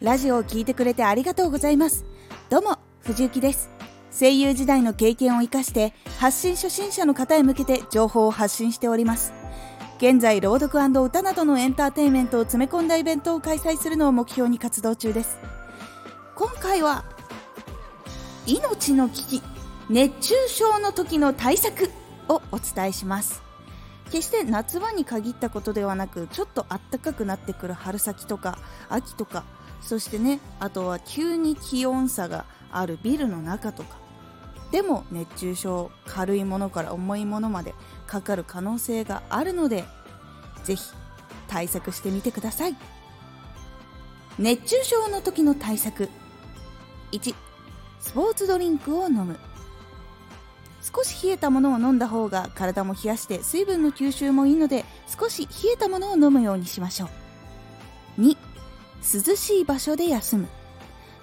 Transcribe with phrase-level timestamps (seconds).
[0.00, 2.04] ラジオを聞いてくれてありがとうございます。
[2.50, 3.68] どうも藤幸です。
[4.16, 9.32] 声優時代の経験を生かして発信初心者の方へ向けて情報を発信しております。
[9.96, 15.36] 現在朗読歌などのエンターテインメントを詰め込んだイベントを開催するのを目標に活動中です。
[16.36, 17.04] 今回は
[18.46, 19.42] 命の危機
[19.90, 21.90] 熱中症の時の対策
[22.28, 23.42] をお伝えします。
[24.12, 29.42] 決して夏場に限ったことではなくちょっと暖かくなってくる春先とか秋とか
[29.80, 33.96] そしてねあとは急に気温差があるビルの中とか。
[34.70, 37.74] でも熱中症軽いものから重いものまで
[38.06, 39.84] かかる可能性があるので
[40.64, 40.92] ぜひ
[41.46, 42.76] 対策してみてください。
[44.38, 46.10] 熱中症の時の対策。
[47.12, 47.34] 1
[48.00, 49.38] スポーツドリンクを飲む。
[50.82, 57.06] 少し冷えたものを飲んだ方が体も冷やして水分の吸収もいいので少し冷えたものを飲むようにしましょ
[58.18, 58.20] う。
[58.20, 58.36] 2
[59.02, 60.48] 涼しい場所で休む。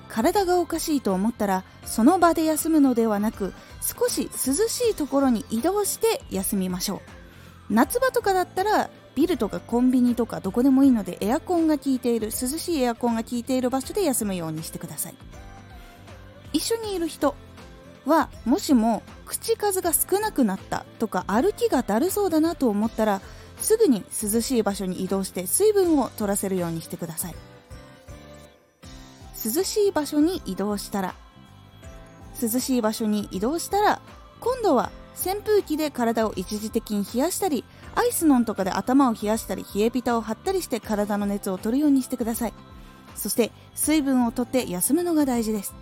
[0.07, 6.97] 体がおかしいと思ったらその場で休むのではなく少し涼しいところに移動して休みましょ
[7.69, 7.73] う。
[7.73, 15.15] 夏場とかだったらビルとかコンビニとかどこでもいいのでエアコンが効いている涼しいエアコンが効いている場所で休むようにしてください。
[16.53, 17.35] 一緒にいる人
[18.05, 23.21] はもしも口数が少なくなったとか歩きがだるそうだなと思ったら
[23.59, 27.35] すぐに涼しい場所に移動して水分を取らせるようにしてください。
[29.45, 31.15] 涼しい場所に移動したら。
[32.41, 34.01] 涼しい場所に移動したら
[34.39, 37.63] 今度は扇風機で体を一時的に冷やしたり
[37.95, 42.53] アイスノンとかで頭を冷やしたり冷えピタを張ったりして体の熱を取るようにしてください。
[43.15, 45.73] そして水分をとって休むのが大事です。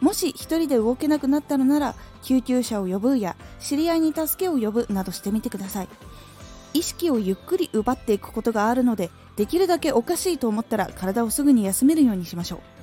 [0.00, 5.88] もし1人で動けなくなったのなら救急車を呼ぶや知り合いに助けを呼ぶなどしてみてください。
[6.74, 12.81] 意識をゆっくり奪っていくことがあるのでできるだけおかしいと思ったら体をすぐに休めるようにしましょう。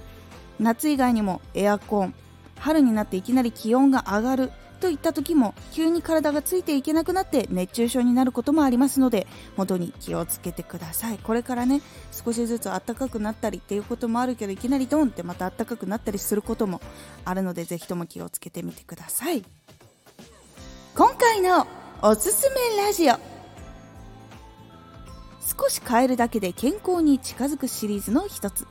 [0.59, 2.13] 夏以外にもエアコン
[2.57, 11.17] 春になっていきなり気温が上がるといった時も急に体がついていけなくなって熱中症になることもありますので本当に気をつけてください。
[11.17, 16.81] これからね少しずつ暖かくなったりっていうこともあるけどいきなりドンってまた暖かくなったりすることも
[17.25, 19.43] あるのでぜひとも気をつけてみてください。
[20.95, 21.67] 今回の
[22.01, 23.15] おすすめラジオ。
[25.59, 28.65] 少し変えるだけで健康に近づくシリーズの一つ。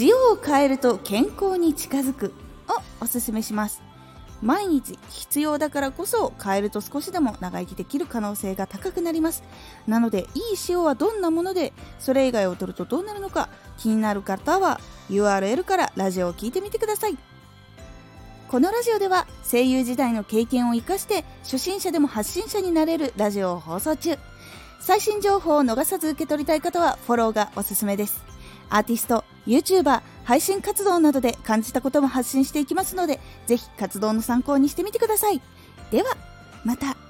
[0.00, 2.32] 塩を変えると健康に近づく。
[2.70, 3.82] をおすすめします。
[4.42, 9.42] 毎日必要だからこそ変えると少しでも長生きできる可能性が高くなります。
[9.86, 14.80] なのでいい塩はどんなものでそれ以外を取るとどうなるのか気になる方は
[15.10, 17.18] URL からラジオを聴いてみてください。
[18.48, 24.16] このラジオでは声優時代の経験を生かして初心者でも発信者になれるラジオを放送中。
[24.80, 28.29] 最新情報を逃さず受け取りたい方はフォローがおすすめです。
[28.70, 35.40] アーティスト YouTuber 配信活動などで感じたことも発信していきますのでぜひ活動の参考にしてみてください。
[35.90, 36.16] では
[36.64, 37.09] また。